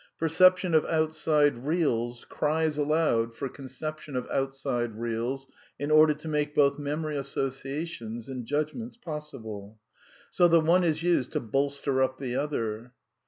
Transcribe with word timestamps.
Perception 0.17 0.73
of 0.73 0.83
outside 0.85 1.63
reals 1.63 2.25
cries 2.25 2.75
aloud 2.79 3.35
THE 3.35 3.45
NEW 3.45 3.49
KEALISM 3.51 3.79
228 3.79 3.99
for 3.99 4.17
cQucgEtion 4.17 4.17
of 4.17 4.29
outside 4.35 4.95
reals 4.95 5.47
in 5.77 5.91
order 5.91 6.15
to 6.15 6.27
make 6.27 6.55
both 6.55 6.79
mem 6.79 7.05
ory 7.05 7.17
associations 7.17 8.27
and 8.27 8.43
judgments 8.47 8.97
possible. 8.97 9.77
So 10.31 10.47
the 10.47 10.59
one 10.59 10.83
is 10.83 11.03
used 11.03 11.33
to 11.33 11.39
bolster 11.39 12.01
up 12.01 12.17
the 12.17 12.35
other. 12.35 12.93